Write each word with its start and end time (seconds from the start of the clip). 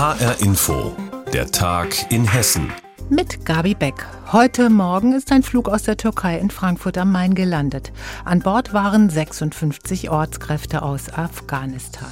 HR 0.00 0.40
Info, 0.40 0.96
der 1.30 1.50
Tag 1.50 2.10
in 2.10 2.24
Hessen. 2.24 2.72
Mit 3.10 3.44
Gabi 3.44 3.74
Beck. 3.74 4.06
Heute 4.32 4.70
Morgen 4.70 5.12
ist 5.12 5.30
ein 5.30 5.42
Flug 5.42 5.68
aus 5.68 5.82
der 5.82 5.98
Türkei 5.98 6.38
in 6.38 6.48
Frankfurt 6.48 6.96
am 6.96 7.12
Main 7.12 7.34
gelandet. 7.34 7.92
An 8.24 8.40
Bord 8.40 8.72
waren 8.72 9.10
56 9.10 10.08
Ortskräfte 10.08 10.80
aus 10.80 11.12
Afghanistan. 11.12 12.08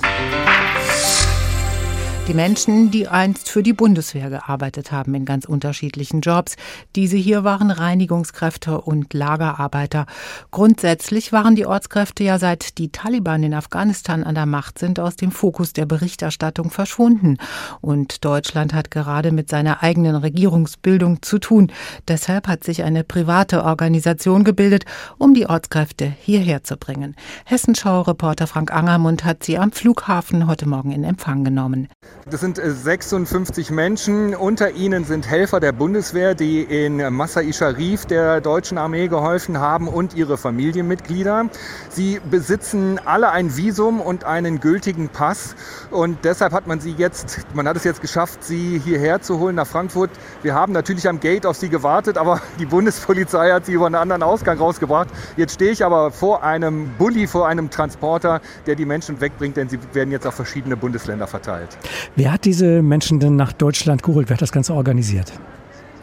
Die 2.28 2.34
Menschen, 2.34 2.90
die 2.90 3.08
einst 3.08 3.48
für 3.48 3.62
die 3.62 3.72
Bundeswehr 3.72 4.28
gearbeitet 4.28 4.92
haben 4.92 5.14
in 5.14 5.24
ganz 5.24 5.46
unterschiedlichen 5.46 6.20
Jobs. 6.20 6.56
Diese 6.94 7.16
hier 7.16 7.42
waren 7.42 7.70
Reinigungskräfte 7.70 8.82
und 8.82 9.14
Lagerarbeiter. 9.14 10.04
Grundsätzlich 10.50 11.32
waren 11.32 11.56
die 11.56 11.64
Ortskräfte 11.64 12.24
ja 12.24 12.38
seit 12.38 12.76
die 12.76 12.92
Taliban 12.92 13.42
in 13.44 13.54
Afghanistan 13.54 14.24
an 14.24 14.34
der 14.34 14.44
Macht 14.44 14.78
sind 14.78 15.00
aus 15.00 15.16
dem 15.16 15.30
Fokus 15.30 15.72
der 15.72 15.86
Berichterstattung 15.86 16.68
verschwunden. 16.68 17.38
Und 17.80 18.22
Deutschland 18.26 18.74
hat 18.74 18.90
gerade 18.90 19.32
mit 19.32 19.48
seiner 19.48 19.82
eigenen 19.82 20.14
Regierungsbildung 20.14 21.22
zu 21.22 21.38
tun. 21.38 21.72
Deshalb 22.08 22.46
hat 22.46 22.62
sich 22.62 22.82
eine 22.82 23.04
private 23.04 23.64
Organisation 23.64 24.44
gebildet, 24.44 24.84
um 25.16 25.32
die 25.32 25.46
Ortskräfte 25.46 26.12
hierher 26.20 26.62
zu 26.62 26.76
bringen. 26.76 27.16
Hessenschau-Reporter 27.46 28.46
Frank 28.46 28.70
Angermund 28.70 29.24
hat 29.24 29.44
sie 29.44 29.56
am 29.56 29.72
Flughafen 29.72 30.46
heute 30.46 30.68
Morgen 30.68 30.92
in 30.92 31.04
Empfang 31.04 31.42
genommen. 31.42 31.88
Das 32.30 32.40
sind 32.42 32.60
56 32.62 33.70
äh, 33.70 33.72
Menschen. 33.72 34.34
Unter 34.34 34.72
ihnen 34.72 35.04
sind 35.04 35.26
Helfer 35.26 35.60
der 35.60 35.72
Bundeswehr, 35.72 36.34
die 36.34 36.62
in 36.62 36.96
Masai 37.14 37.52
Sharif 37.52 38.04
der 38.04 38.42
deutschen 38.42 38.76
Armee 38.76 39.08
geholfen 39.08 39.58
haben 39.58 39.88
und 39.88 40.14
ihre 40.14 40.36
Familienmitglieder. 40.36 41.46
Sie 41.88 42.20
besitzen 42.30 43.00
alle 43.02 43.30
ein 43.30 43.56
Visum 43.56 44.02
und 44.02 44.24
einen 44.24 44.60
gültigen 44.60 45.08
Pass. 45.08 45.56
Und 45.90 46.24
deshalb 46.24 46.52
hat 46.52 46.66
man 46.66 46.80
sie 46.80 46.92
jetzt, 46.92 47.46
man 47.54 47.66
hat 47.66 47.76
es 47.76 47.84
jetzt 47.84 48.02
geschafft, 48.02 48.44
sie 48.44 48.78
hierher 48.84 49.22
zu 49.22 49.38
holen 49.38 49.56
nach 49.56 49.66
Frankfurt. 49.66 50.10
Wir 50.42 50.54
haben 50.54 50.72
natürlich 50.72 51.08
am 51.08 51.20
Gate 51.20 51.46
auf 51.46 51.56
sie 51.56 51.70
gewartet, 51.70 52.18
aber 52.18 52.42
die 52.58 52.66
Bundespolizei 52.66 53.52
hat 53.52 53.64
sie 53.64 53.72
über 53.72 53.86
einen 53.86 53.94
anderen 53.94 54.22
Ausgang 54.22 54.58
rausgebracht. 54.58 55.08
Jetzt 55.38 55.54
stehe 55.54 55.70
ich 55.70 55.82
aber 55.82 56.10
vor 56.10 56.42
einem 56.42 56.90
Bulli, 56.98 57.26
vor 57.26 57.48
einem 57.48 57.70
Transporter, 57.70 58.42
der 58.66 58.74
die 58.74 58.84
Menschen 58.84 59.20
wegbringt, 59.22 59.56
denn 59.56 59.70
sie 59.70 59.78
werden 59.94 60.10
jetzt 60.10 60.26
auf 60.26 60.34
verschiedene 60.34 60.76
Bundesländer 60.76 61.26
verteilt. 61.26 61.78
Wer 62.18 62.32
hat 62.32 62.46
diese 62.46 62.82
Menschen 62.82 63.20
denn 63.20 63.36
nach 63.36 63.52
Deutschland 63.52 64.02
geholt? 64.02 64.28
Wer 64.28 64.34
hat 64.34 64.42
das 64.42 64.50
Ganze 64.50 64.74
organisiert? 64.74 65.32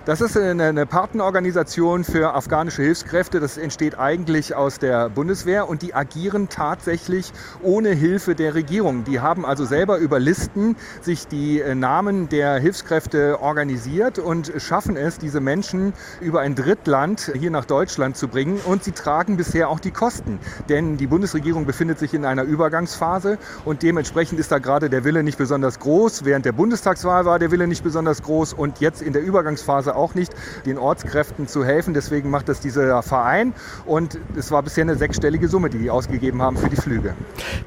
Das 0.05 0.21
ist 0.21 0.37
eine, 0.37 0.85
Partnerorganisation 0.85 2.03
für 2.03 2.35
afghanische 2.35 2.83
Hilfskräfte. 2.83 3.39
Das 3.39 3.57
entsteht 3.57 3.97
eigentlich 3.97 4.53
aus 4.53 4.77
der 4.77 5.09
Bundeswehr 5.09 5.67
und 5.67 5.81
die 5.81 5.95
agieren 5.95 6.47
tatsächlich 6.47 7.33
ohne 7.63 7.89
Hilfe 7.89 8.35
der 8.35 8.53
Regierung. 8.53 9.03
Die 9.03 9.19
haben 9.19 9.47
also 9.47 9.65
selber 9.65 9.97
über 9.97 10.19
Listen 10.19 10.75
sich 11.01 11.27
die 11.27 11.59
äh, 11.59 11.73
Namen 11.73 12.29
der 12.29 12.59
Hilfskräfte 12.59 13.41
organisiert 13.41 14.19
und 14.19 14.53
schaffen 14.59 14.95
es, 14.95 15.17
diese 15.17 15.39
Menschen 15.39 15.93
über 16.21 16.41
ein 16.41 16.53
Drittland 16.53 17.31
hier 17.35 17.49
nach 17.49 17.65
Deutschland 17.65 18.15
zu 18.15 18.27
bringen. 18.27 18.59
Und 18.63 18.83
sie 18.83 18.91
tragen 18.91 19.37
bisher 19.37 19.69
auch 19.69 19.79
die 19.79 19.89
Kosten. 19.89 20.37
Denn 20.69 20.97
die 20.97 21.07
Bundesregierung 21.07 21.65
befindet 21.65 21.97
sich 21.97 22.13
in 22.13 22.25
einer 22.25 22.43
Übergangsphase 22.43 23.39
und 23.65 23.81
dementsprechend 23.81 24.39
ist 24.39 24.51
da 24.51 24.59
gerade 24.59 24.91
der 24.91 25.03
Wille 25.03 25.23
nicht 25.23 25.39
besonders 25.39 25.79
groß. 25.79 26.25
Während 26.25 26.45
der 26.45 26.51
Bundestagswahl 26.51 27.25
war 27.25 27.39
der 27.39 27.49
Wille 27.49 27.65
nicht 27.65 27.83
besonders 27.83 28.21
groß 28.21 28.53
und 28.53 28.81
jetzt 28.81 29.01
in 29.01 29.11
der 29.11 29.23
Übergangsphase 29.23 29.94
auch 29.95 30.15
nicht, 30.15 30.33
den 30.65 30.77
Ortskräften 30.77 31.47
zu 31.47 31.65
helfen. 31.65 31.93
Deswegen 31.93 32.29
macht 32.29 32.49
das 32.49 32.59
dieser 32.59 33.01
Verein 33.01 33.53
und 33.85 34.19
es 34.35 34.51
war 34.51 34.61
bisher 34.63 34.83
eine 34.83 34.95
sechsstellige 34.95 35.47
Summe, 35.47 35.69
die 35.69 35.79
die 35.79 35.89
ausgegeben 35.89 36.41
haben 36.41 36.57
für 36.57 36.69
die 36.69 36.75
Flüge. 36.75 37.13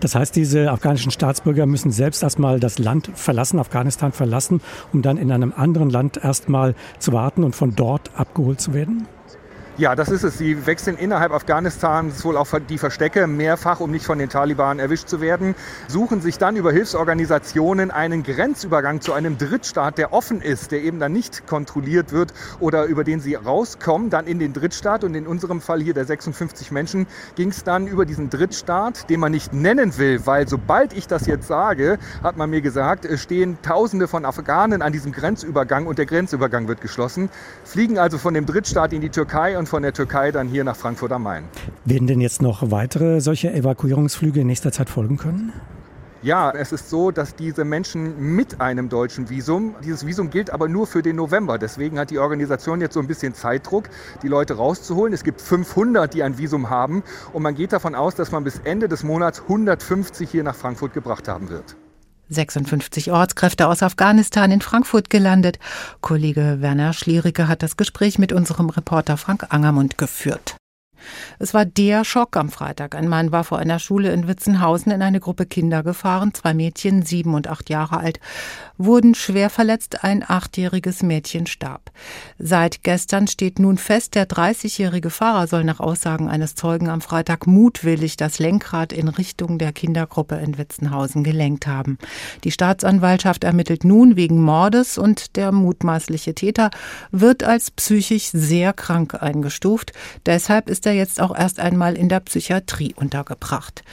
Das 0.00 0.14
heißt, 0.14 0.36
diese 0.36 0.70
afghanischen 0.70 1.10
Staatsbürger 1.10 1.66
müssen 1.66 1.90
selbst 1.90 2.22
erstmal 2.22 2.60
das 2.60 2.78
Land 2.78 3.10
verlassen, 3.14 3.58
Afghanistan 3.58 4.12
verlassen, 4.12 4.60
um 4.92 5.02
dann 5.02 5.16
in 5.16 5.32
einem 5.32 5.52
anderen 5.56 5.90
Land 5.90 6.22
erstmal 6.22 6.74
zu 6.98 7.12
warten 7.12 7.44
und 7.44 7.56
von 7.56 7.74
dort 7.74 8.10
abgeholt 8.14 8.60
zu 8.60 8.74
werden? 8.74 9.06
Ja, 9.78 9.94
das 9.94 10.08
ist 10.08 10.24
es. 10.24 10.36
Sie 10.36 10.66
wechseln 10.66 10.96
innerhalb 10.96 11.30
Afghanistans 11.30 12.24
wohl 12.24 12.36
auch 12.36 12.48
die 12.68 12.78
Verstecke 12.78 13.28
mehrfach, 13.28 13.78
um 13.78 13.92
nicht 13.92 14.06
von 14.06 14.18
den 14.18 14.28
Taliban 14.28 14.80
erwischt 14.80 15.06
zu 15.06 15.20
werden, 15.20 15.54
suchen 15.86 16.20
sich 16.20 16.36
dann 16.36 16.56
über 16.56 16.72
Hilfsorganisationen 16.72 17.92
einen 17.92 18.24
Grenzübergang 18.24 19.00
zu 19.00 19.12
einem 19.12 19.38
Drittstaat, 19.38 19.96
der 19.96 20.12
offen 20.12 20.42
ist, 20.42 20.72
der 20.72 20.82
eben 20.82 20.98
dann 20.98 21.12
nicht 21.12 21.46
kontrolliert 21.46 22.10
wird 22.10 22.34
oder 22.58 22.86
über 22.86 23.04
den 23.04 23.20
sie 23.20 23.36
rauskommen, 23.36 24.10
dann 24.10 24.26
in 24.26 24.40
den 24.40 24.52
Drittstaat. 24.52 25.04
Und 25.04 25.14
in 25.14 25.28
unserem 25.28 25.60
Fall 25.60 25.80
hier 25.80 25.94
der 25.94 26.06
56 26.06 26.72
Menschen 26.72 27.06
ging 27.36 27.50
es 27.50 27.62
dann 27.62 27.86
über 27.86 28.04
diesen 28.04 28.30
Drittstaat, 28.30 29.08
den 29.08 29.20
man 29.20 29.30
nicht 29.30 29.52
nennen 29.52 29.96
will, 29.96 30.26
weil 30.26 30.48
sobald 30.48 30.92
ich 30.92 31.06
das 31.06 31.26
jetzt 31.26 31.46
sage, 31.46 32.00
hat 32.24 32.36
man 32.36 32.50
mir 32.50 32.62
gesagt, 32.62 33.06
stehen 33.16 33.58
Tausende 33.62 34.08
von 34.08 34.24
Afghanen 34.24 34.82
an 34.82 34.92
diesem 34.92 35.12
Grenzübergang 35.12 35.86
und 35.86 35.98
der 35.98 36.06
Grenzübergang 36.06 36.66
wird 36.66 36.80
geschlossen, 36.80 37.30
fliegen 37.62 38.00
also 38.00 38.18
von 38.18 38.34
dem 38.34 38.44
Drittstaat 38.44 38.92
in 38.92 39.02
die 39.02 39.10
Türkei 39.10 39.56
und 39.56 39.67
von 39.68 39.82
der 39.82 39.92
Türkei 39.92 40.32
dann 40.32 40.48
hier 40.48 40.64
nach 40.64 40.76
Frankfurt 40.76 41.12
am 41.12 41.22
Main. 41.22 41.44
Werden 41.84 42.06
denn 42.06 42.20
jetzt 42.20 42.42
noch 42.42 42.70
weitere 42.70 43.20
solche 43.20 43.52
Evakuierungsflüge 43.52 44.40
in 44.40 44.46
nächster 44.46 44.72
Zeit 44.72 44.90
folgen 44.90 45.16
können? 45.16 45.52
Ja, 46.20 46.50
es 46.50 46.72
ist 46.72 46.90
so, 46.90 47.12
dass 47.12 47.36
diese 47.36 47.64
Menschen 47.64 48.34
mit 48.34 48.60
einem 48.60 48.88
deutschen 48.88 49.30
Visum, 49.30 49.76
dieses 49.84 50.04
Visum 50.04 50.30
gilt 50.30 50.50
aber 50.50 50.66
nur 50.66 50.88
für 50.88 51.00
den 51.00 51.14
November. 51.14 51.58
Deswegen 51.58 51.96
hat 51.96 52.10
die 52.10 52.18
Organisation 52.18 52.80
jetzt 52.80 52.94
so 52.94 53.00
ein 53.00 53.06
bisschen 53.06 53.34
Zeitdruck, 53.34 53.84
die 54.24 54.28
Leute 54.28 54.54
rauszuholen. 54.54 55.12
Es 55.12 55.22
gibt 55.22 55.40
500, 55.40 56.12
die 56.12 56.24
ein 56.24 56.36
Visum 56.36 56.70
haben 56.70 57.04
und 57.32 57.44
man 57.44 57.54
geht 57.54 57.72
davon 57.72 57.94
aus, 57.94 58.16
dass 58.16 58.32
man 58.32 58.42
bis 58.42 58.58
Ende 58.64 58.88
des 58.88 59.04
Monats 59.04 59.42
150 59.42 60.28
hier 60.28 60.42
nach 60.42 60.56
Frankfurt 60.56 60.92
gebracht 60.92 61.28
haben 61.28 61.50
wird. 61.50 61.76
56 62.28 63.12
Ortskräfte 63.12 63.66
aus 63.68 63.82
Afghanistan 63.82 64.50
in 64.50 64.60
Frankfurt 64.60 65.10
gelandet. 65.10 65.58
Kollege 66.00 66.58
Werner 66.60 66.92
Schliericke 66.92 67.48
hat 67.48 67.62
das 67.62 67.76
Gespräch 67.76 68.18
mit 68.18 68.32
unserem 68.32 68.70
Reporter 68.70 69.16
Frank 69.16 69.46
Angermund 69.50 69.98
geführt. 69.98 70.56
Es 71.38 71.54
war 71.54 71.64
der 71.64 72.04
Schock 72.04 72.36
am 72.36 72.50
Freitag. 72.50 72.94
Ein 72.94 73.08
Mann 73.08 73.32
war 73.32 73.44
vor 73.44 73.58
einer 73.58 73.78
Schule 73.78 74.12
in 74.12 74.28
Witzenhausen 74.28 74.92
in 74.92 75.02
eine 75.02 75.20
Gruppe 75.20 75.46
Kinder 75.46 75.82
gefahren. 75.82 76.34
Zwei 76.34 76.54
Mädchen, 76.54 77.02
sieben 77.02 77.34
und 77.34 77.48
acht 77.48 77.70
Jahre 77.70 77.98
alt, 77.98 78.20
wurden 78.76 79.14
schwer 79.14 79.50
verletzt. 79.50 80.04
Ein 80.04 80.24
achtjähriges 80.26 81.02
Mädchen 81.02 81.46
starb. 81.46 81.90
Seit 82.38 82.82
gestern 82.82 83.26
steht 83.26 83.58
nun 83.58 83.78
fest, 83.78 84.14
der 84.14 84.28
30-jährige 84.28 85.10
Fahrer 85.10 85.46
soll 85.46 85.64
nach 85.64 85.80
Aussagen 85.80 86.28
eines 86.28 86.54
Zeugen 86.54 86.88
am 86.88 87.00
Freitag 87.00 87.46
mutwillig 87.46 88.16
das 88.16 88.38
Lenkrad 88.38 88.92
in 88.92 89.08
Richtung 89.08 89.58
der 89.58 89.72
Kindergruppe 89.72 90.36
in 90.36 90.58
Witzenhausen 90.58 91.24
gelenkt 91.24 91.66
haben. 91.66 91.98
Die 92.44 92.50
Staatsanwaltschaft 92.50 93.44
ermittelt 93.44 93.84
nun 93.84 94.16
wegen 94.16 94.40
Mordes 94.42 94.98
und 94.98 95.36
der 95.36 95.52
mutmaßliche 95.52 96.34
Täter 96.34 96.70
wird 97.10 97.44
als 97.44 97.70
psychisch 97.70 98.30
sehr 98.32 98.72
krank 98.72 99.20
eingestuft. 99.22 99.92
Deshalb 100.26 100.68
ist 100.68 100.86
er 100.88 100.94
jetzt 100.94 101.20
auch 101.20 101.36
erst 101.36 101.60
einmal 101.60 101.96
in 101.96 102.08
der 102.08 102.20
Psychiatrie 102.20 102.94
untergebracht. 102.94 103.84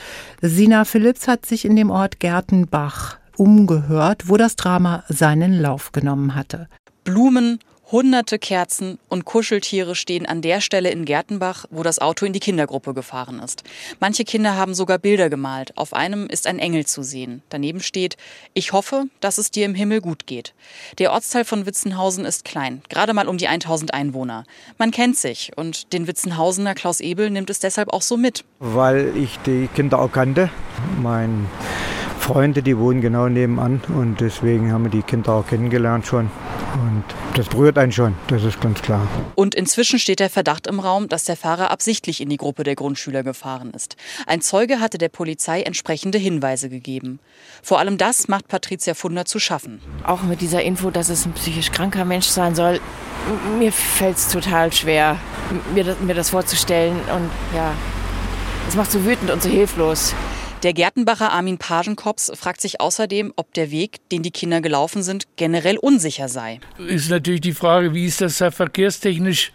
Sina 0.41 0.85
Philipps 0.85 1.27
hat 1.27 1.45
sich 1.45 1.65
in 1.65 1.75
dem 1.75 1.91
Ort 1.91 2.19
Gertenbach 2.19 3.17
umgehört, 3.37 4.29
wo 4.29 4.37
das 4.37 4.55
Drama 4.55 5.03
seinen 5.07 5.53
Lauf 5.53 5.91
genommen 5.91 6.33
hatte. 6.35 6.67
Blumen, 7.03 7.59
Hunderte 7.91 8.39
Kerzen 8.39 8.97
und 9.09 9.25
Kuscheltiere 9.25 9.93
stehen 9.93 10.25
an 10.25 10.41
der 10.41 10.59
Stelle 10.59 10.89
in 10.89 11.05
Gertenbach, 11.05 11.65
wo 11.69 11.83
das 11.83 11.99
Auto 11.99 12.25
in 12.25 12.33
die 12.33 12.39
Kindergruppe 12.39 12.95
gefahren 12.95 13.39
ist. 13.39 13.63
Manche 13.99 14.23
Kinder 14.23 14.55
haben 14.55 14.73
sogar 14.73 14.97
Bilder 14.97 15.29
gemalt. 15.29 15.77
Auf 15.77 15.93
einem 15.93 16.25
ist 16.25 16.47
ein 16.47 16.57
Engel 16.57 16.87
zu 16.87 17.03
sehen. 17.03 17.43
Daneben 17.49 17.81
steht, 17.81 18.17
ich 18.55 18.73
hoffe, 18.73 19.05
dass 19.19 19.37
es 19.37 19.51
dir 19.51 19.65
im 19.65 19.75
Himmel 19.75 20.01
gut 20.01 20.25
geht. 20.25 20.55
Der 20.97 21.11
Ortsteil 21.11 21.45
von 21.45 21.67
Witzenhausen 21.67 22.25
ist 22.25 22.43
klein, 22.43 22.81
gerade 22.89 23.13
mal 23.13 23.27
um 23.27 23.37
die 23.37 23.47
1000 23.47 23.93
Einwohner. 23.93 24.45
Man 24.79 24.89
kennt 24.89 25.17
sich 25.17 25.51
und 25.55 25.93
den 25.93 26.07
Witzenhausener 26.07 26.73
Klaus 26.73 27.01
Ebel 27.01 27.29
nimmt 27.29 27.51
es 27.51 27.59
deshalb 27.59 27.93
auch 27.93 28.01
so 28.01 28.17
mit. 28.17 28.45
Weil 28.59 29.15
ich 29.15 29.37
die 29.45 29.69
Kinder 29.75 29.99
auch 29.99 30.11
kannte. 30.11 30.49
Mein 31.01 31.47
Freunde, 32.25 32.63
die 32.63 32.75
wohnen 32.79 33.01
genau 33.01 33.29
nebenan 33.29 33.81
und 33.87 34.19
deswegen 34.19 34.71
haben 34.71 34.85
wir 34.85 34.89
die 34.89 35.03
Kinder 35.03 35.33
auch 35.33 35.45
kennengelernt 35.45 36.07
schon. 36.07 36.31
Und 36.73 37.03
das 37.35 37.47
berührt 37.47 37.77
einen 37.77 37.91
schon, 37.91 38.15
das 38.29 38.43
ist 38.43 38.59
ganz 38.59 38.81
klar. 38.81 39.07
Und 39.35 39.53
inzwischen 39.53 39.99
steht 39.99 40.19
der 40.19 40.31
Verdacht 40.31 40.65
im 40.65 40.79
Raum, 40.79 41.07
dass 41.07 41.25
der 41.25 41.37
Fahrer 41.37 41.69
absichtlich 41.69 42.21
in 42.21 42.29
die 42.29 42.37
Gruppe 42.37 42.63
der 42.63 42.73
Grundschüler 42.73 43.21
gefahren 43.21 43.69
ist. 43.75 43.95
Ein 44.25 44.41
Zeuge 44.41 44.79
hatte 44.79 44.97
der 44.97 45.09
Polizei 45.09 45.61
entsprechende 45.61 46.17
Hinweise 46.17 46.67
gegeben. 46.67 47.19
Vor 47.61 47.77
allem 47.77 47.99
das 47.99 48.27
macht 48.27 48.47
Patricia 48.47 48.95
Funder 48.95 49.25
zu 49.25 49.37
schaffen. 49.37 49.79
Auch 50.03 50.23
mit 50.23 50.41
dieser 50.41 50.63
Info, 50.63 50.89
dass 50.89 51.09
es 51.09 51.27
ein 51.27 51.33
psychisch 51.33 51.71
kranker 51.71 52.05
Mensch 52.05 52.25
sein 52.25 52.55
soll, 52.55 52.79
mir 53.59 53.71
fällt 53.71 54.17
es 54.17 54.29
total 54.29 54.73
schwer, 54.73 55.19
mir 55.75 55.83
das, 55.83 55.99
mir 55.99 56.15
das 56.15 56.31
vorzustellen. 56.31 56.95
Und 57.15 57.29
ja, 57.55 57.71
es 58.67 58.75
macht 58.75 58.89
so 58.89 59.05
wütend 59.05 59.29
und 59.29 59.43
so 59.43 59.49
hilflos. 59.49 60.15
Der 60.65 60.73
Gärtenbacher 60.73 61.31
Armin 61.31 61.59
Pagenkops 61.59 62.31
fragt 62.33 62.59
sich 62.59 62.81
außerdem, 62.81 63.33
ob 63.35 63.53
der 63.53 63.69
Weg, 63.69 63.99
den 64.09 64.23
die 64.23 64.31
Kinder 64.31 64.61
gelaufen 64.61 65.03
sind, 65.03 65.27
generell 65.35 65.77
unsicher 65.77 66.27
sei. 66.27 66.59
Ist 66.79 67.11
natürlich 67.11 67.41
die 67.41 67.53
Frage, 67.53 67.93
wie 67.93 68.07
ist 68.07 68.19
das 68.19 68.37
verkehrstechnisch 68.37 69.51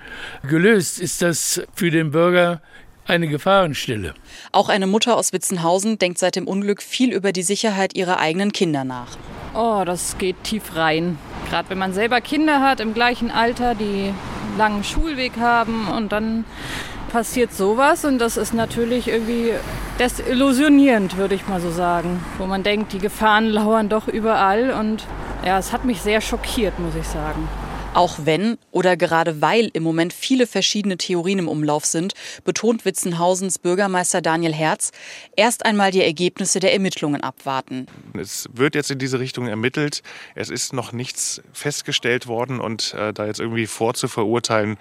gelöst? 0.49 1.01
Ist 1.01 1.21
das 1.21 1.62
für 1.75 1.91
den 1.91 2.12
Bürger 2.12 2.62
eine 3.09 3.27
Gefahrenstelle. 3.27 4.15
Auch 4.53 4.69
eine 4.69 4.87
Mutter 4.87 5.17
aus 5.17 5.33
Witzenhausen 5.33 5.99
denkt 5.99 6.19
seit 6.19 6.37
dem 6.37 6.47
Unglück 6.47 6.81
viel 6.81 7.12
über 7.12 7.33
die 7.33 7.43
Sicherheit 7.43 7.97
ihrer 7.97 8.21
eigenen 8.21 8.53
Kinder 8.53 8.85
nach. 8.85 9.17
Oh, 9.53 9.83
das 9.85 10.17
geht 10.17 10.45
tief 10.45 10.77
rein. 10.77 11.19
Gerade 11.49 11.71
wenn 11.71 11.79
man 11.79 11.93
selber 11.93 12.21
Kinder 12.21 12.61
hat 12.61 12.79
im 12.79 12.95
gleichen 12.95 13.33
Alter, 13.33 13.75
die 13.75 14.12
einen 14.12 14.59
langen 14.59 14.85
Schulweg 14.85 15.39
haben 15.41 15.89
und 15.89 16.12
dann 16.12 16.45
passiert 17.11 17.53
sowas 17.53 18.05
und 18.05 18.19
das 18.19 18.37
ist 18.37 18.55
natürlich 18.55 19.09
irgendwie 19.09 19.53
desillusionierend, 19.99 21.17
würde 21.17 21.35
ich 21.35 21.47
mal 21.47 21.61
so 21.61 21.71
sagen. 21.71 22.25
Wo 22.39 22.47
man 22.47 22.62
denkt, 22.62 22.93
die 22.93 22.99
Gefahren 22.99 23.47
lauern 23.47 23.89
doch 23.89 24.09
überall 24.09 24.71
und 24.71 25.05
ja, 25.45 25.59
es 25.59 25.73
hat 25.73 25.85
mich 25.85 26.01
sehr 26.01 26.21
schockiert, 26.21 26.79
muss 26.79 26.95
ich 26.95 27.07
sagen. 27.07 27.49
Auch 27.92 28.20
wenn 28.22 28.56
oder 28.70 28.96
gerade 28.96 29.40
weil 29.42 29.69
im 29.72 29.82
Moment 29.82 30.12
viele 30.12 30.46
verschiedene 30.46 30.96
Theorien 30.96 31.40
im 31.40 31.48
Umlauf 31.48 31.84
sind, 31.84 32.14
betont 32.44 32.84
Witzenhausens 32.84 33.58
Bürgermeister 33.58 34.22
Daniel 34.22 34.54
Herz, 34.54 34.92
erst 35.34 35.66
einmal 35.66 35.90
die 35.90 36.02
Ergebnisse 36.02 36.60
der 36.60 36.72
Ermittlungen 36.72 37.20
abwarten. 37.20 37.87
Es 38.16 38.48
wird 38.52 38.76
jetzt 38.76 38.92
in 38.92 39.00
diese 39.00 39.19
Richtung 39.19 39.48
ermittelt. 39.48 40.04
Es 40.37 40.50
ist 40.50 40.72
noch 40.72 40.92
nichts 40.92 41.42
festgestellt 41.52 42.28
worden 42.28 42.60
und 42.60 42.94
äh, 42.94 43.12
da 43.12 43.26
jetzt 43.26 43.40
irgendwie 43.40 43.66
vorzuverurteilen, 43.66 44.78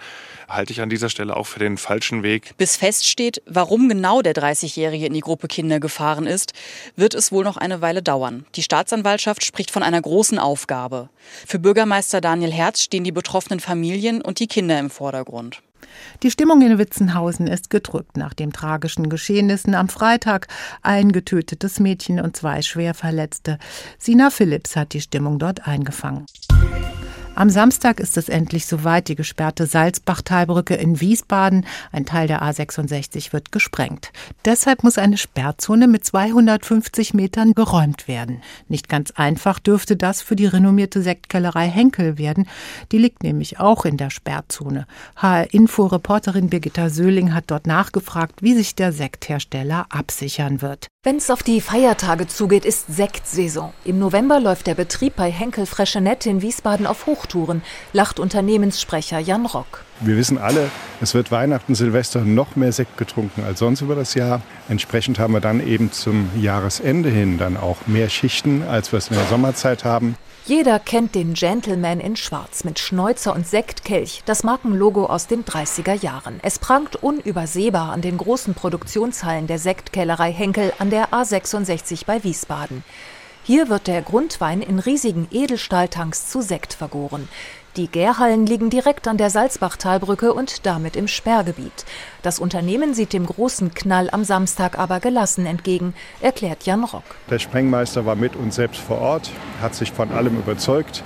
halte 0.48 0.72
ich 0.72 0.82
an 0.82 0.90
dieser 0.90 1.10
Stelle 1.10 1.36
auch 1.36 1.48
für 1.48 1.60
den 1.60 1.78
falschen 1.78 2.22
Weg. 2.22 2.56
Bis 2.58 2.76
feststeht, 2.76 3.42
warum 3.48 3.90
genau 3.90 4.22
der 4.22 4.34
30-Jährige 4.34 5.08
in 5.08 5.14
die 5.14 5.22
Gruppe 5.22 5.48
Kinder 5.48 5.80
gefahren 5.80 6.28
ist, 6.28 6.54
wird 6.96 7.16
es 7.16 7.32
wohl 7.32 7.44
noch 7.44 7.58
eine 7.58 7.82
Weile 7.82 8.04
dauern. 8.04 8.46
Die 8.56 8.64
Staatsanwaltschaft 8.64 9.44
spricht 9.44 9.72
von 9.72 9.82
einer 9.82 10.02
großen 10.02 10.38
Aufgabe. 10.38 11.10
Für 11.48 11.60
Bürgermeister 11.60 12.22
Daniel 12.22 12.52
Herz 12.52 12.82
stehen 13.00 13.06
die 13.06 13.12
betroffenen 13.14 13.62
Familien 13.62 14.22
und 14.22 14.40
die 14.40 14.48
Kinder 14.48 14.78
im 14.78 14.90
Vordergrund. 14.90 15.62
Die 16.22 16.32
Stimmung 16.32 16.62
in 16.62 16.78
Witzenhausen 16.78 17.48
ist 17.48 17.70
gedrückt 17.70 18.18
nach 18.18 18.34
den 18.34 18.52
tragischen 18.52 19.10
Geschehnissen 19.10 19.74
am 19.74 19.88
Freitag. 19.88 20.48
Ein 20.82 21.14
getötetes 21.14 21.80
Mädchen 21.80 22.20
und 22.20 22.36
zwei 22.36 22.62
Schwerverletzte. 22.62 23.58
Sina 23.98 24.30
Phillips 24.30 24.76
hat 24.76 24.92
die 24.92 25.00
Stimmung 25.00 25.40
dort 25.40 25.66
eingefangen. 25.66 26.26
Am 27.40 27.50
Samstag 27.50 28.02
ist 28.02 28.18
es 28.18 28.28
endlich 28.28 28.66
soweit. 28.66 29.08
Die 29.08 29.16
gesperrte 29.16 29.66
Salzbachtalbrücke 29.66 30.76
in 30.76 31.00
Wiesbaden, 31.00 31.66
ein 31.94 32.06
Teil 32.06 32.28
der 32.28 32.44
A66, 32.44 33.32
wird 33.32 33.54
gesprengt. 33.54 34.12
Deshalb 34.44 34.84
muss 34.84 34.98
eine 34.98 35.16
Sperrzone 35.16 35.88
mit 35.88 36.04
250 36.04 37.14
Metern 37.14 37.54
geräumt 37.54 38.10
werden. 38.10 38.42
Nicht 38.68 38.90
ganz 38.90 39.12
einfach 39.12 39.60
dürfte 39.60 39.96
das 39.96 40.22
für 40.22 40.36
die 40.36 40.48
renommierte 40.48 41.02
Sektkellerei 41.02 41.70
Henkel 41.70 42.18
werden. 42.18 42.46
Die 42.92 42.98
liegt 42.98 43.24
nämlich 43.24 43.58
auch 43.58 43.86
in 43.86 43.96
der 43.96 44.10
Sperrzone. 44.10 44.86
HR-Info-Reporterin 45.16 46.50
Birgitta 46.50 46.90
Söhling 46.90 47.34
hat 47.34 47.46
dort 47.48 47.68
nachgefragt, 47.68 48.42
wie 48.42 48.54
sich 48.54 48.76
der 48.76 48.92
Sekthersteller 48.92 49.86
absichern 49.92 50.62
wird. 50.62 50.88
Wenn 51.06 51.16
es 51.16 51.32
auf 51.32 51.44
die 51.44 51.62
Feiertage 51.62 52.28
zugeht, 52.28 52.66
ist 52.66 52.94
Sektsaison. 52.94 53.72
Im 53.86 54.00
November 54.00 54.42
läuft 54.42 54.68
der 54.68 54.76
Betrieb 54.76 55.16
bei 55.16 55.32
Henkel 55.32 55.66
Freschenett 55.66 56.26
in 56.26 56.42
Wiesbaden 56.42 56.86
auf 56.86 57.06
Hochtouren, 57.06 57.29
lacht 57.94 58.20
Unternehmenssprecher 58.20 59.20
Jan 59.20 59.46
Rock. 59.46 59.84
Wir 60.02 60.18
wissen 60.18 60.38
alle, 60.38 60.70
es 61.02 61.14
wird 61.14 61.32
Weihnachten, 61.32 61.76
Silvester 61.76 62.22
noch 62.22 62.56
mehr 62.56 62.72
Sekt 62.72 62.98
getrunken 62.98 63.44
als 63.44 63.60
sonst 63.60 63.82
über 63.82 63.96
das 63.96 64.14
Jahr. 64.14 64.42
Entsprechend 64.70 65.20
haben 65.20 65.34
wir 65.34 65.42
dann 65.42 65.66
eben 65.66 65.92
zum 65.92 66.30
Jahresende 66.40 67.10
hin 67.10 67.38
dann 67.38 67.58
auch 67.58 67.88
mehr 67.88 68.10
Schichten, 68.10 68.64
als 68.64 68.92
wir 68.92 68.98
es 68.98 69.10
in 69.10 69.18
der 69.18 69.26
Sommerzeit 69.26 69.84
haben. 69.84 70.16
Jeder 70.46 70.80
kennt 70.80 71.14
den 71.14 71.36
Gentleman 71.36 72.00
in 72.00 72.16
Schwarz 72.16 72.64
mit 72.64 72.80
Schnäuzer 72.80 73.36
und 73.36 73.48
Sektkelch, 73.48 74.24
das 74.26 74.44
Markenlogo 74.44 75.06
aus 75.06 75.28
den 75.28 75.46
30er 75.46 75.94
Jahren. 75.94 76.40
Es 76.42 76.58
prangt 76.58 76.96
unübersehbar 76.96 77.92
an 77.92 78.02
den 78.02 78.18
großen 78.18 78.56
Produktionshallen 78.56 79.46
der 79.46 79.60
Sektkellerei 79.60 80.32
Henkel 80.32 80.74
an 80.80 80.90
der 80.90 81.10
A66 81.10 82.06
bei 82.08 82.24
Wiesbaden. 82.24 82.84
Hier 83.50 83.68
wird 83.68 83.88
der 83.88 84.04
Grundwein 84.04 84.62
in 84.62 84.78
riesigen 84.78 85.28
Edelstahltanks 85.32 86.30
zu 86.30 86.40
Sekt 86.40 86.72
vergoren. 86.72 87.28
Die 87.78 87.88
Gärhallen 87.88 88.46
liegen 88.46 88.70
direkt 88.70 89.08
an 89.08 89.18
der 89.18 89.32
Salzbachtalbrücke 89.32 90.36
und 90.36 90.68
damit 90.68 90.96
im 90.96 91.08
Sperrgebiet. 91.08 91.84
Das 92.22 92.38
Unternehmen 92.38 92.94
sieht 92.94 93.12
dem 93.12 93.26
großen 93.26 93.74
Knall 93.74 94.12
am 94.12 94.24
Samstag 94.24 94.78
aber 94.78 95.00
gelassen 95.00 95.48
entgegen, 95.48 95.96
erklärt 96.22 96.68
Jan 96.68 96.84
Rock. 96.84 97.02
Der 97.32 97.40
Sprengmeister 97.40 98.06
war 98.06 98.16
mit 98.16 98.36
uns 98.36 98.54
selbst 98.54 98.82
vor 98.82 99.00
Ort, 99.00 99.32
hat 99.64 99.74
sich 99.74 99.92
von 99.92 100.12
allem 100.12 100.38
überzeugt, 100.38 101.02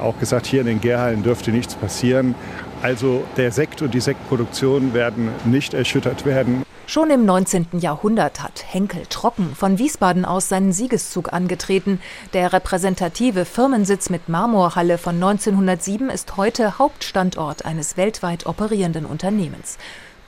auch 0.00 0.16
gesagt, 0.20 0.46
hier 0.46 0.60
in 0.60 0.68
den 0.68 0.80
Gärhallen 0.80 1.24
dürfte 1.24 1.50
nichts 1.50 1.74
passieren. 1.74 2.36
Also 2.82 3.24
der 3.36 3.50
Sekt 3.50 3.82
und 3.82 3.94
die 3.94 4.00
Sektproduktion 4.00 4.94
werden 4.94 5.30
nicht 5.44 5.74
erschüttert 5.74 6.24
werden. 6.24 6.62
Schon 6.90 7.10
im 7.10 7.24
19. 7.24 7.78
Jahrhundert 7.78 8.42
hat 8.42 8.64
Henkel 8.66 9.06
Trocken 9.08 9.54
von 9.54 9.78
Wiesbaden 9.78 10.24
aus 10.24 10.48
seinen 10.48 10.72
Siegeszug 10.72 11.32
angetreten. 11.32 12.00
Der 12.32 12.52
repräsentative 12.52 13.44
Firmensitz 13.44 14.10
mit 14.10 14.28
Marmorhalle 14.28 14.98
von 14.98 15.14
1907 15.14 16.10
ist 16.10 16.36
heute 16.36 16.80
Hauptstandort 16.80 17.64
eines 17.64 17.96
weltweit 17.96 18.44
operierenden 18.46 19.06
Unternehmens. 19.06 19.78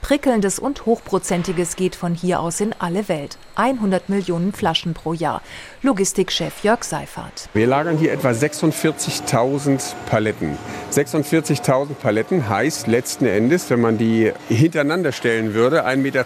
Prickelndes 0.03 0.59
und 0.59 0.85
Hochprozentiges 0.85 1.77
geht 1.77 1.95
von 1.95 2.13
hier 2.13 2.41
aus 2.41 2.59
in 2.59 2.75
alle 2.77 3.07
Welt. 3.07 3.37
100 3.55 4.09
Millionen 4.09 4.51
Flaschen 4.51 4.93
pro 4.93 5.13
Jahr. 5.13 5.41
Logistikchef 5.81 6.61
Jörg 6.61 6.83
Seifert. 6.83 7.47
Wir 7.53 7.67
lagern 7.67 7.97
hier 7.97 8.11
etwa 8.11 8.31
46.000 8.31 9.93
Paletten. 10.09 10.57
46.000 10.91 11.93
Paletten 11.93 12.49
heißt 12.49 12.87
letzten 12.87 13.25
Endes, 13.25 13.69
wenn 13.69 13.79
man 13.79 13.97
die 13.97 14.33
hintereinander 14.49 15.13
stellen 15.13 15.53
würde, 15.53 15.87
1,20 15.87 15.95
Meter, 15.95 16.25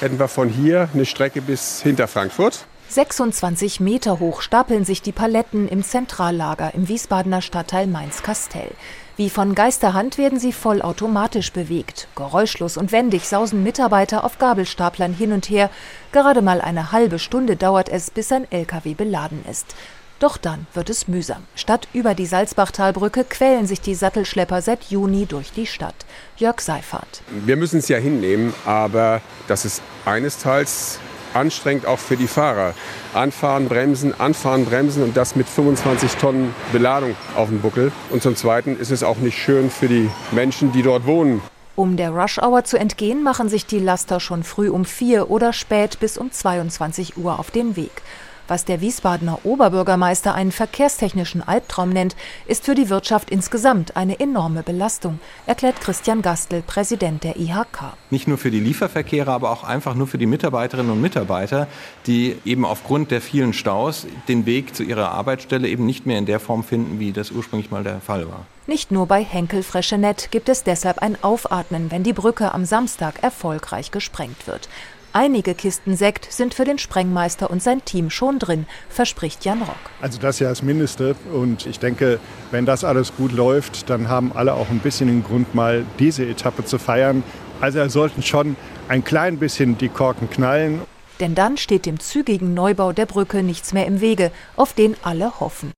hätten 0.00 0.18
wir 0.18 0.26
von 0.26 0.48
hier 0.48 0.88
eine 0.92 1.06
Strecke 1.06 1.40
bis 1.40 1.80
hinter 1.80 2.08
Frankfurt. 2.08 2.66
26 2.90 3.80
Meter 3.80 4.18
hoch 4.18 4.40
stapeln 4.40 4.86
sich 4.86 5.02
die 5.02 5.12
Paletten 5.12 5.68
im 5.68 5.82
Zentrallager 5.82 6.72
im 6.74 6.88
Wiesbadener 6.88 7.42
Stadtteil 7.42 7.86
Mainz-Kastell. 7.86 8.70
Wie 9.18 9.28
von 9.28 9.54
Geisterhand 9.54 10.16
werden 10.16 10.38
sie 10.38 10.54
vollautomatisch 10.54 11.52
bewegt. 11.52 12.08
Geräuschlos 12.16 12.78
und 12.78 12.90
wendig 12.90 13.28
sausen 13.28 13.62
Mitarbeiter 13.62 14.24
auf 14.24 14.38
Gabelstaplern 14.38 15.12
hin 15.12 15.32
und 15.32 15.50
her. 15.50 15.68
Gerade 16.12 16.40
mal 16.40 16.62
eine 16.62 16.90
halbe 16.90 17.18
Stunde 17.18 17.56
dauert 17.56 17.90
es, 17.90 18.10
bis 18.10 18.32
ein 18.32 18.50
LKW 18.50 18.94
beladen 18.94 19.44
ist. 19.50 19.74
Doch 20.18 20.38
dann 20.38 20.66
wird 20.72 20.88
es 20.88 21.08
mühsam. 21.08 21.44
Statt 21.54 21.88
über 21.92 22.14
die 22.14 22.26
Salzbachtalbrücke 22.26 23.24
quälen 23.24 23.66
sich 23.66 23.82
die 23.82 23.94
Sattelschlepper 23.94 24.62
seit 24.62 24.84
Juni 24.84 25.26
durch 25.26 25.52
die 25.52 25.66
Stadt. 25.66 26.06
Jörg 26.38 26.60
Seifert. 26.60 27.22
Wir 27.44 27.56
müssen 27.56 27.80
es 27.80 27.88
ja 27.88 27.98
hinnehmen, 27.98 28.54
aber 28.64 29.20
das 29.46 29.64
ist 29.66 29.82
eines 30.06 30.38
Teils 30.38 30.98
anstrengend 31.38 31.86
auch 31.86 31.98
für 31.98 32.16
die 32.16 32.26
Fahrer. 32.26 32.74
Anfahren, 33.14 33.68
bremsen, 33.68 34.18
anfahren, 34.18 34.64
bremsen 34.64 35.02
und 35.02 35.16
das 35.16 35.36
mit 35.36 35.48
25 35.48 36.16
Tonnen 36.16 36.54
Beladung 36.72 37.14
auf 37.36 37.48
dem 37.48 37.60
Buckel. 37.60 37.92
Und 38.10 38.22
zum 38.22 38.36
Zweiten 38.36 38.78
ist 38.78 38.90
es 38.90 39.02
auch 39.02 39.18
nicht 39.18 39.38
schön 39.38 39.70
für 39.70 39.88
die 39.88 40.10
Menschen, 40.32 40.72
die 40.72 40.82
dort 40.82 41.06
wohnen. 41.06 41.40
Um 41.76 41.96
der 41.96 42.10
Rush-Hour 42.10 42.64
zu 42.64 42.76
entgehen, 42.76 43.22
machen 43.22 43.48
sich 43.48 43.64
die 43.64 43.78
Laster 43.78 44.18
schon 44.18 44.42
früh 44.42 44.68
um 44.68 44.84
vier 44.84 45.30
oder 45.30 45.52
spät 45.52 46.00
bis 46.00 46.18
um 46.18 46.32
22 46.32 47.16
Uhr 47.16 47.38
auf 47.38 47.52
den 47.52 47.76
Weg. 47.76 48.02
Was 48.48 48.64
der 48.64 48.80
Wiesbadener 48.80 49.40
Oberbürgermeister 49.44 50.34
einen 50.34 50.52
verkehrstechnischen 50.52 51.46
Albtraum 51.46 51.90
nennt, 51.90 52.16
ist 52.46 52.64
für 52.64 52.74
die 52.74 52.88
Wirtschaft 52.88 53.28
insgesamt 53.28 53.94
eine 53.94 54.20
enorme 54.20 54.62
Belastung, 54.62 55.20
erklärt 55.44 55.82
Christian 55.82 56.22
Gastel, 56.22 56.62
Präsident 56.62 57.24
der 57.24 57.36
IHK. 57.36 57.92
Nicht 58.08 58.26
nur 58.26 58.38
für 58.38 58.50
die 58.50 58.60
Lieferverkehre, 58.60 59.30
aber 59.30 59.50
auch 59.50 59.64
einfach 59.64 59.94
nur 59.94 60.06
für 60.06 60.16
die 60.16 60.24
Mitarbeiterinnen 60.24 60.90
und 60.90 61.02
Mitarbeiter, 61.02 61.68
die 62.06 62.36
eben 62.46 62.64
aufgrund 62.64 63.10
der 63.10 63.20
vielen 63.20 63.52
Staus 63.52 64.06
den 64.28 64.46
Weg 64.46 64.74
zu 64.74 64.82
ihrer 64.82 65.10
Arbeitsstelle 65.10 65.68
eben 65.68 65.84
nicht 65.84 66.06
mehr 66.06 66.16
in 66.16 66.24
der 66.24 66.40
Form 66.40 66.64
finden, 66.64 66.98
wie 66.98 67.12
das 67.12 67.30
ursprünglich 67.30 67.70
mal 67.70 67.84
der 67.84 68.00
Fall 68.00 68.28
war. 68.28 68.46
Nicht 68.66 68.90
nur 68.90 69.06
bei 69.06 69.24
Henkel 69.24 69.62
Freschenet 69.62 70.30
gibt 70.30 70.48
es 70.48 70.62
deshalb 70.62 70.98
ein 70.98 71.22
Aufatmen, 71.22 71.90
wenn 71.90 72.02
die 72.02 72.12
Brücke 72.14 72.52
am 72.52 72.64
Samstag 72.64 73.22
erfolgreich 73.22 73.90
gesprengt 73.90 74.46
wird. 74.46 74.68
Einige 75.14 75.54
Kisten 75.54 75.96
Sekt 75.96 76.30
sind 76.30 76.52
für 76.52 76.64
den 76.64 76.78
Sprengmeister 76.78 77.50
und 77.50 77.62
sein 77.62 77.82
Team 77.84 78.10
schon 78.10 78.38
drin, 78.38 78.66
verspricht 78.90 79.44
Jan 79.44 79.62
Rock. 79.62 79.76
Also 80.02 80.18
das 80.18 80.36
ist 80.36 80.40
ja 80.40 80.50
das 80.50 80.62
Mindeste. 80.62 81.16
Und 81.32 81.66
ich 81.66 81.78
denke, 81.78 82.20
wenn 82.50 82.66
das 82.66 82.84
alles 82.84 83.16
gut 83.16 83.32
läuft, 83.32 83.88
dann 83.88 84.08
haben 84.08 84.32
alle 84.34 84.52
auch 84.52 84.68
ein 84.68 84.80
bisschen 84.80 85.08
den 85.08 85.24
Grund, 85.24 85.54
mal 85.54 85.86
diese 85.98 86.26
Etappe 86.26 86.64
zu 86.64 86.78
feiern. 86.78 87.22
Also 87.60 87.88
sollten 87.88 88.22
schon 88.22 88.56
ein 88.88 89.02
klein 89.02 89.38
bisschen 89.38 89.78
die 89.78 89.88
Korken 89.88 90.28
knallen. 90.28 90.82
Denn 91.20 91.34
dann 91.34 91.56
steht 91.56 91.86
dem 91.86 91.98
zügigen 91.98 92.54
Neubau 92.54 92.92
der 92.92 93.06
Brücke 93.06 93.42
nichts 93.42 93.72
mehr 93.72 93.86
im 93.86 94.00
Wege, 94.00 94.30
auf 94.56 94.72
den 94.74 94.94
alle 95.02 95.40
hoffen. 95.40 95.72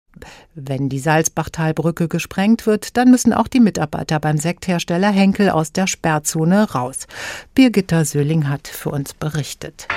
Wenn 0.55 0.88
die 0.88 0.99
Salzbachtalbrücke 0.99 2.09
gesprengt 2.09 2.67
wird, 2.67 2.97
dann 2.97 3.11
müssen 3.11 3.33
auch 3.33 3.49
die 3.49 3.61
Mitarbeiter 3.61 4.21
beim 4.21 4.38
Sekthersteller 4.38 5.11
Henkel 5.11 5.50
aus 5.50 5.73
der 5.73 5.87
Sperrzone 5.87 6.71
raus. 6.73 7.07
Birgitta 7.55 8.05
Söhling 8.05 8.49
hat 8.49 8.69
für 8.69 8.90
uns 8.90 9.14
berichtet. 9.14 9.88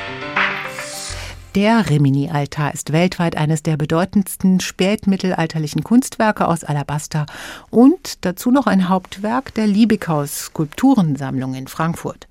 Der 1.56 1.88
Rimini-Altar 1.88 2.74
ist 2.74 2.94
weltweit 2.94 3.38
eines 3.38 3.62
der 3.62 3.78
bedeutendsten 3.78 4.60
spätmittelalterlichen 4.60 5.84
Kunstwerke 5.84 6.48
aus 6.48 6.64
Alabaster 6.64 7.28
und 7.70 8.26
dazu 8.26 8.50
noch 8.50 8.66
ein 8.66 8.90
Hauptwerk 8.90 9.54
der 9.54 9.68
Liebighaus 9.68 10.46
Skulpturensammlung 10.46 11.54
in 11.54 11.68
Frankfurt. 11.68 12.28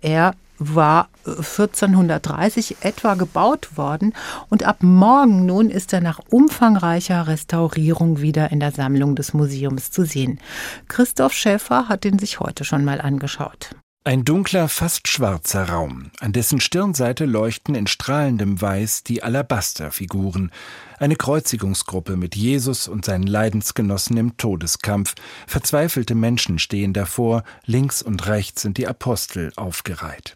Er 0.00 0.34
war 0.60 1.08
1430 1.26 2.76
äh, 2.82 2.88
etwa 2.88 3.14
gebaut 3.14 3.76
worden 3.76 4.14
und 4.48 4.62
ab 4.62 4.82
morgen 4.82 5.46
nun 5.46 5.70
ist 5.70 5.92
er 5.92 6.00
nach 6.00 6.20
umfangreicher 6.30 7.26
Restaurierung 7.26 8.20
wieder 8.20 8.52
in 8.52 8.60
der 8.60 8.70
Sammlung 8.70 9.16
des 9.16 9.34
Museums 9.34 9.90
zu 9.90 10.04
sehen. 10.04 10.38
Christoph 10.86 11.32
Schäfer 11.32 11.88
hat 11.88 12.04
ihn 12.04 12.18
sich 12.18 12.38
heute 12.38 12.64
schon 12.64 12.84
mal 12.84 13.00
angeschaut. 13.00 13.70
Ein 14.02 14.24
dunkler, 14.24 14.68
fast 14.68 15.08
schwarzer 15.08 15.68
Raum, 15.68 16.10
an 16.20 16.32
dessen 16.32 16.58
Stirnseite 16.58 17.26
leuchten 17.26 17.74
in 17.74 17.86
strahlendem 17.86 18.58
Weiß 18.58 19.04
die 19.04 19.22
Alabasterfiguren, 19.22 20.52
eine 20.98 21.16
Kreuzigungsgruppe 21.16 22.16
mit 22.16 22.34
Jesus 22.34 22.88
und 22.88 23.04
seinen 23.04 23.26
Leidensgenossen 23.26 24.16
im 24.16 24.38
Todeskampf. 24.38 25.14
Verzweifelte 25.46 26.14
Menschen 26.14 26.58
stehen 26.58 26.94
davor, 26.94 27.44
links 27.66 28.00
und 28.00 28.26
rechts 28.26 28.62
sind 28.62 28.78
die 28.78 28.88
Apostel 28.88 29.52
aufgereiht. 29.56 30.34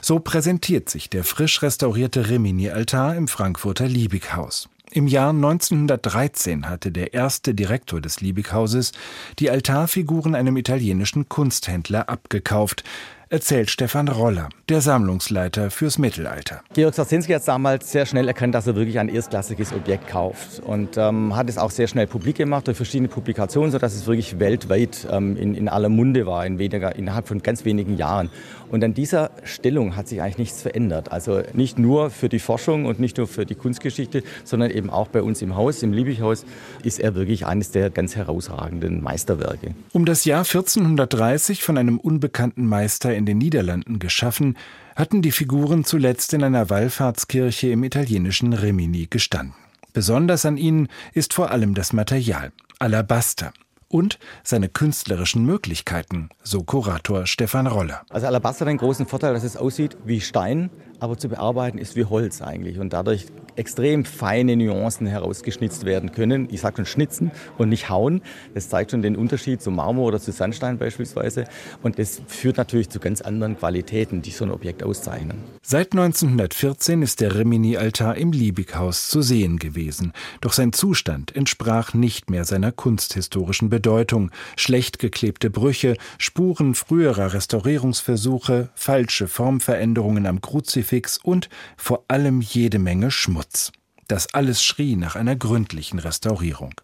So 0.00 0.18
präsentiert 0.18 0.88
sich 0.88 1.10
der 1.10 1.24
frisch 1.24 1.62
restaurierte 1.62 2.28
Rimini-Altar 2.28 3.16
im 3.16 3.28
Frankfurter 3.28 3.86
Liebighaus. 3.86 4.68
Im 4.92 5.08
Jahr 5.08 5.30
1913 5.30 6.68
hatte 6.68 6.92
der 6.92 7.12
erste 7.12 7.54
Direktor 7.54 8.00
des 8.00 8.20
Liebighauses 8.20 8.92
die 9.40 9.50
Altarfiguren 9.50 10.34
einem 10.34 10.56
italienischen 10.56 11.28
Kunsthändler 11.28 12.08
abgekauft 12.08 12.84
erzählt 13.28 13.70
Stefan 13.70 14.06
Roller, 14.06 14.48
der 14.68 14.80
Sammlungsleiter 14.80 15.72
fürs 15.72 15.98
Mittelalter. 15.98 16.62
Georg 16.74 16.94
Sarzinski 16.94 17.32
hat 17.32 17.46
damals 17.48 17.90
sehr 17.90 18.06
schnell 18.06 18.28
erkannt, 18.28 18.54
dass 18.54 18.68
er 18.68 18.76
wirklich 18.76 19.00
ein 19.00 19.08
erstklassiges 19.08 19.72
Objekt 19.72 20.06
kauft 20.06 20.60
und 20.60 20.96
ähm, 20.96 21.34
hat 21.34 21.48
es 21.48 21.58
auch 21.58 21.72
sehr 21.72 21.88
schnell 21.88 22.06
publik 22.06 22.36
gemacht 22.36 22.68
durch 22.68 22.76
verschiedene 22.76 23.08
Publikationen, 23.08 23.72
sodass 23.72 23.94
es 23.94 24.06
wirklich 24.06 24.38
weltweit 24.38 25.08
ähm, 25.10 25.36
in, 25.36 25.56
in 25.56 25.68
aller 25.68 25.88
Munde 25.88 26.24
war, 26.24 26.46
in 26.46 26.60
weniger, 26.60 26.94
innerhalb 26.94 27.26
von 27.26 27.42
ganz 27.42 27.64
wenigen 27.64 27.96
Jahren. 27.96 28.30
Und 28.70 28.82
an 28.84 28.94
dieser 28.94 29.30
Stellung 29.44 29.96
hat 29.96 30.08
sich 30.08 30.20
eigentlich 30.20 30.38
nichts 30.38 30.62
verändert. 30.62 31.12
Also 31.12 31.42
nicht 31.52 31.78
nur 31.78 32.10
für 32.10 32.28
die 32.28 32.38
Forschung 32.38 32.86
und 32.86 32.98
nicht 32.98 33.16
nur 33.16 33.26
für 33.26 33.46
die 33.46 33.54
Kunstgeschichte, 33.54 34.22
sondern 34.44 34.70
eben 34.70 34.90
auch 34.90 35.08
bei 35.08 35.22
uns 35.22 35.42
im 35.42 35.56
Haus, 35.56 35.82
im 35.82 35.92
Liebighaus, 35.92 36.44
ist 36.82 37.00
er 37.00 37.14
wirklich 37.14 37.46
eines 37.46 37.70
der 37.70 37.90
ganz 37.90 38.16
herausragenden 38.16 39.02
Meisterwerke. 39.02 39.74
Um 39.92 40.04
das 40.04 40.24
Jahr 40.24 40.40
1430 40.40 41.62
von 41.62 41.78
einem 41.78 41.98
unbekannten 41.98 42.66
Meister 42.66 43.14
in 43.14 43.26
den 43.26 43.38
Niederlanden 43.38 43.98
geschaffen, 43.98 44.56
hatten 44.94 45.22
die 45.22 45.32
Figuren 45.32 45.84
zuletzt 45.84 46.32
in 46.32 46.42
einer 46.42 46.70
Wallfahrtskirche 46.70 47.68
im 47.68 47.84
italienischen 47.84 48.52
Rimini 48.52 49.06
gestanden. 49.08 49.54
Besonders 49.92 50.44
an 50.44 50.56
ihnen 50.56 50.88
ist 51.14 51.34
vor 51.34 51.50
allem 51.50 51.74
das 51.74 51.92
Material 51.92 52.52
Alabaster 52.78 53.52
und 53.88 54.18
seine 54.42 54.68
künstlerischen 54.68 55.44
Möglichkeiten, 55.44 56.30
so 56.42 56.62
Kurator 56.62 57.26
Stefan 57.26 57.66
Roller. 57.66 58.02
Also 58.10 58.26
Alabaster 58.26 58.64
hat 58.64 58.70
den 58.70 58.78
großen 58.78 59.06
Vorteil, 59.06 59.34
dass 59.34 59.44
es 59.44 59.56
aussieht 59.56 59.96
wie 60.04 60.20
Stein, 60.20 60.70
aber 61.00 61.18
zu 61.18 61.28
bearbeiten 61.28 61.78
ist 61.78 61.96
wie 61.96 62.04
Holz 62.04 62.42
eigentlich 62.42 62.78
und 62.78 62.92
dadurch 62.92 63.26
extrem 63.56 64.04
feine 64.04 64.56
Nuancen 64.56 65.06
herausgeschnitzt 65.06 65.84
werden 65.84 66.12
können. 66.12 66.48
Ich 66.50 66.60
sage 66.60 66.76
schon 66.76 66.86
schnitzen 66.86 67.30
und 67.58 67.68
nicht 67.68 67.88
hauen. 67.88 68.22
Das 68.54 68.68
zeigt 68.68 68.90
schon 68.90 69.02
den 69.02 69.16
Unterschied 69.16 69.62
zu 69.62 69.70
Marmor 69.70 70.06
oder 70.06 70.20
zu 70.20 70.32
Sandstein 70.32 70.78
beispielsweise. 70.78 71.44
Und 71.82 71.98
das 71.98 72.20
führt 72.26 72.56
natürlich 72.56 72.90
zu 72.90 73.00
ganz 73.00 73.20
anderen 73.20 73.58
Qualitäten, 73.58 74.22
die 74.22 74.30
so 74.30 74.44
ein 74.44 74.50
Objekt 74.50 74.82
auszeichnen. 74.82 75.38
Seit 75.62 75.92
1914 75.92 77.02
ist 77.02 77.20
der 77.20 77.34
Rimini-Altar 77.34 78.16
im 78.16 78.32
Liebighaus 78.32 79.08
zu 79.08 79.22
sehen 79.22 79.58
gewesen. 79.58 80.12
Doch 80.40 80.52
sein 80.52 80.72
Zustand 80.72 81.34
entsprach 81.34 81.94
nicht 81.94 82.30
mehr 82.30 82.44
seiner 82.44 82.72
kunsthistorischen 82.72 83.68
Bedeutung. 83.68 84.30
Schlecht 84.56 84.98
geklebte 84.98 85.50
Brüche, 85.50 85.96
Spuren 86.18 86.74
früherer 86.74 87.32
Restaurierungsversuche, 87.32 88.68
falsche 88.74 89.28
Formveränderungen 89.28 90.26
am 90.26 90.40
Kruzifix 90.40 91.18
und 91.18 91.48
vor 91.76 92.04
allem 92.08 92.40
jede 92.40 92.78
Menge 92.78 93.10
Schmutz. 93.10 93.45
Schmutz. 93.46 93.72
Das 94.08 94.34
alles 94.34 94.62
schrie 94.62 94.96
nach 94.96 95.16
einer 95.16 95.36
gründlichen 95.36 95.98
Restaurierung. 95.98 96.74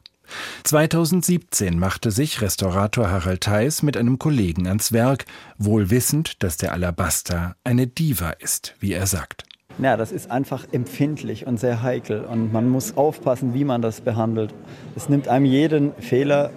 2017 0.65 1.79
machte 1.79 2.11
sich 2.11 2.41
Restaurator 2.41 3.11
Harald 3.11 3.43
Theis 3.43 3.83
mit 3.83 3.97
einem 3.97 4.19
Kollegen 4.19 4.67
ans 4.67 4.93
Werk, 4.93 5.27
wohl 5.59 5.91
wissend, 5.91 6.43
dass 6.43 6.57
der 6.57 6.73
Alabaster 6.73 7.57
eine 7.65 7.87
Diva 7.87 8.31
ist, 8.31 8.75
wie 8.81 8.93
er 8.93 9.07
sagt. 9.07 9.45
Ja, 9.79 9.97
das 9.97 10.13
ist 10.13 10.31
einfach 10.31 10.67
empfindlich 10.73 11.47
und 11.47 11.59
sehr 11.59 11.83
heikel 11.83 12.25
und 12.25 12.53
man 12.53 12.69
muss 12.69 12.97
aufpassen, 12.97 13.55
wie 13.55 13.65
man 13.65 13.83
das 13.83 14.01
behandelt. 14.01 14.55
Es 14.97 15.09
nimmt 15.09 15.29
einem 15.29 15.47
jeden 15.47 15.95
Fehler, 15.97 16.51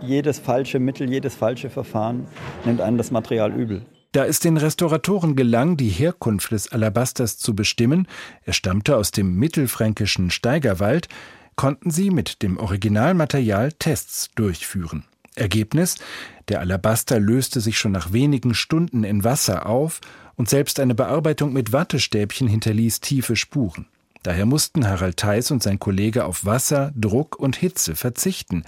jedes 0.00 0.38
falsche 0.38 0.78
Mittel, 0.78 1.10
jedes 1.10 1.34
falsche 1.34 1.70
Verfahren, 1.70 2.26
nimmt 2.64 2.80
einem 2.80 2.98
das 2.98 3.10
Material 3.10 3.52
übel. 3.52 3.82
Da 4.12 4.26
es 4.26 4.40
den 4.40 4.58
Restauratoren 4.58 5.36
gelang, 5.36 5.78
die 5.78 5.88
Herkunft 5.88 6.52
des 6.52 6.70
Alabasters 6.70 7.38
zu 7.38 7.56
bestimmen, 7.56 8.06
er 8.44 8.52
stammte 8.52 8.96
aus 8.96 9.10
dem 9.10 9.36
mittelfränkischen 9.36 10.30
Steigerwald, 10.30 11.08
konnten 11.56 11.90
sie 11.90 12.10
mit 12.10 12.42
dem 12.42 12.58
Originalmaterial 12.58 13.72
Tests 13.72 14.30
durchführen. 14.34 15.04
Ergebnis: 15.34 15.96
Der 16.48 16.60
Alabaster 16.60 17.18
löste 17.18 17.60
sich 17.60 17.78
schon 17.78 17.92
nach 17.92 18.12
wenigen 18.12 18.54
Stunden 18.54 19.02
in 19.02 19.24
Wasser 19.24 19.66
auf 19.66 20.00
und 20.36 20.50
selbst 20.50 20.78
eine 20.78 20.94
Bearbeitung 20.94 21.54
mit 21.54 21.72
Wattestäbchen 21.72 22.48
hinterließ 22.48 23.00
tiefe 23.00 23.34
Spuren. 23.34 23.86
Daher 24.22 24.46
mussten 24.46 24.86
Harald 24.86 25.16
Theis 25.16 25.50
und 25.50 25.62
sein 25.62 25.78
Kollege 25.78 26.26
auf 26.26 26.44
Wasser, 26.44 26.92
Druck 26.94 27.38
und 27.38 27.56
Hitze 27.56 27.96
verzichten. 27.96 28.64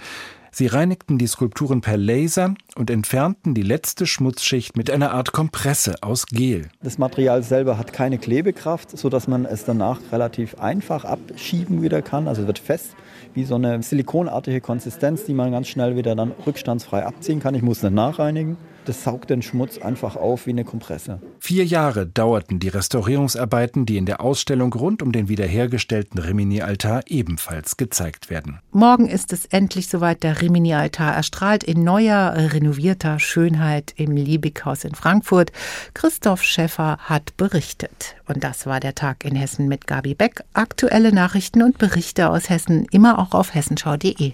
Sie 0.57 0.67
reinigten 0.67 1.17
die 1.17 1.27
Skulpturen 1.27 1.81
per 1.81 1.97
Laser 1.97 2.53
und 2.77 2.89
entfernten 2.89 3.53
die 3.53 3.61
letzte 3.61 4.05
Schmutzschicht 4.07 4.77
mit 4.77 4.89
einer 4.89 5.11
Art 5.11 5.33
Kompresse 5.33 5.95
aus 5.99 6.27
Gel. 6.27 6.69
Das 6.81 6.97
Material 6.97 7.43
selber 7.43 7.77
hat 7.77 7.91
keine 7.91 8.17
Klebekraft, 8.17 8.97
sodass 8.97 9.27
man 9.27 9.43
es 9.43 9.65
danach 9.65 9.99
relativ 10.13 10.55
einfach 10.55 11.03
abschieben 11.03 11.81
wieder 11.81 12.01
kann. 12.01 12.29
Also 12.29 12.47
wird 12.47 12.57
fest, 12.57 12.95
wie 13.33 13.43
so 13.43 13.55
eine 13.55 13.83
silikonartige 13.83 14.61
Konsistenz, 14.61 15.25
die 15.25 15.33
man 15.33 15.51
ganz 15.51 15.67
schnell 15.67 15.97
wieder 15.97 16.15
dann 16.15 16.31
rückstandsfrei 16.47 17.05
abziehen 17.05 17.41
kann. 17.41 17.53
Ich 17.53 17.61
muss 17.61 17.83
nicht 17.83 17.91
nachreinigen. 17.91 18.55
Das 18.85 19.03
saugt 19.03 19.31
den 19.31 19.41
Schmutz 19.41 19.79
einfach 19.79 20.15
auf 20.15 20.45
wie 20.45 20.51
eine 20.51 20.63
Kompresse. 20.63 21.19
Vier 21.39 21.65
Jahre 21.65 22.05
dauerten 22.05 22.59
die 22.59 22.67
Restaurierungsarbeiten, 22.67 23.85
die 23.85 23.97
in 23.97 24.05
der 24.05 24.21
Ausstellung 24.21 24.71
rund 24.73 25.01
um 25.01 25.11
den 25.11 25.27
wiederhergestellten 25.27 26.19
Rimini-Altar 26.19 27.01
ebenfalls 27.07 27.77
gezeigt 27.77 28.29
werden. 28.29 28.59
Morgen 28.71 29.07
ist 29.07 29.33
es 29.33 29.45
endlich 29.45 29.87
soweit. 29.87 30.23
Der 30.23 30.41
Rimini-Altar 30.41 31.15
erstrahlt 31.15 31.63
in 31.63 31.83
neuer, 31.83 32.33
renovierter 32.35 33.19
Schönheit 33.19 33.93
im 33.97 34.15
Liebighaus 34.15 34.83
in 34.83 34.93
Frankfurt. 34.93 35.51
Christoph 35.93 36.43
Schäffer 36.43 36.97
hat 36.99 37.35
berichtet. 37.37 38.15
Und 38.27 38.43
das 38.43 38.65
war 38.65 38.79
der 38.79 38.95
Tag 38.95 39.25
in 39.25 39.35
Hessen 39.35 39.67
mit 39.67 39.87
Gabi 39.87 40.13
Beck. 40.13 40.43
Aktuelle 40.53 41.11
Nachrichten 41.11 41.63
und 41.63 41.79
Berichte 41.79 42.29
aus 42.29 42.49
Hessen 42.49 42.85
immer 42.91 43.19
auch 43.19 43.33
auf 43.33 43.53
hessenschau.de. 43.53 44.33